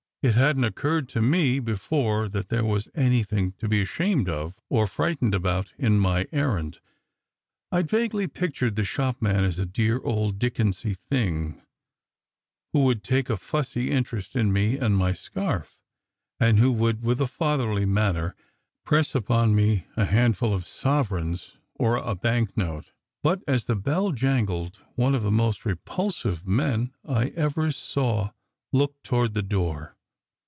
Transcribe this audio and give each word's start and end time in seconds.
It 0.23 0.35
hadn 0.35 0.61
t 0.61 0.67
occurred 0.67 1.09
to 1.09 1.21
me 1.23 1.59
before 1.59 2.29
that 2.29 2.49
there 2.49 2.63
was 2.63 2.87
anything 2.93 3.53
to 3.53 3.67
be 3.67 3.81
ashamed 3.81 4.29
of 4.29 4.53
or 4.69 4.85
frightened 4.85 5.33
about 5.33 5.73
in 5.79 5.97
my 5.99 6.27
errand. 6.31 6.79
I 7.71 7.81
d 7.81 7.87
vaguely 7.87 8.27
pictured 8.27 8.75
the 8.75 8.83
shopman 8.83 9.43
as 9.43 9.57
a 9.57 9.65
dear 9.65 9.99
old 10.03 10.37
Dickensy 10.37 10.93
thing 10.93 11.63
who 12.71 12.83
would 12.83 13.03
take 13.03 13.31
a 13.31 13.35
fussy 13.35 13.89
interest 13.89 14.35
in 14.35 14.53
me 14.53 14.77
and 14.77 14.95
my 14.95 15.13
scarf, 15.13 15.75
and 16.39 16.59
who 16.59 16.71
would, 16.71 17.01
with 17.01 17.19
a 17.19 17.25
fatherly 17.25 17.87
manner, 17.87 18.35
press 18.85 19.15
upon 19.15 19.55
me 19.55 19.87
a 19.97 20.05
handful 20.05 20.53
of 20.53 20.67
sovereigns 20.67 21.57
or 21.73 21.95
a 21.97 22.13
banknote. 22.13 22.91
But 23.23 23.41
as 23.47 23.65
the 23.65 23.75
bell 23.75 24.11
jangled, 24.11 24.83
one 24.93 25.15
of 25.15 25.23
the 25.23 25.31
most 25.31 25.65
repulsive 25.65 26.45
men 26.45 26.93
I 27.03 27.29
ever 27.29 27.71
saw 27.71 28.33
looked 28.71 29.03
toward 29.03 29.33
the 29.33 29.41
door. 29.41 29.95